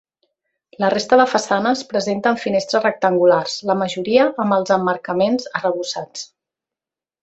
[0.83, 6.31] La resta de façanes presenten finestres rectangulars, la majoria amb els emmarcaments arrebossats.